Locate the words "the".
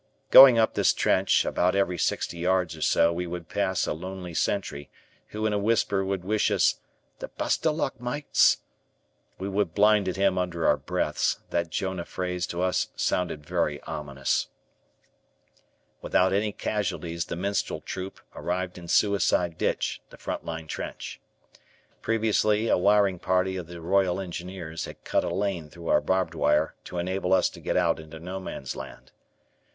7.19-7.27, 17.25-17.35, 20.09-20.17, 23.67-23.79